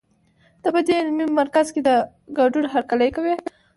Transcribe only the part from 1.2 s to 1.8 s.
مرکز